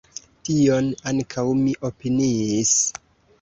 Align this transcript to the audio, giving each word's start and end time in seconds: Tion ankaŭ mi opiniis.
Tion 0.47 0.87
ankaŭ 1.11 1.43
mi 1.59 1.75
opiniis. 1.91 2.73